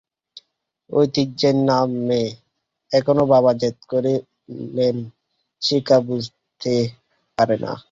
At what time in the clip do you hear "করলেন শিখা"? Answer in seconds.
3.91-5.97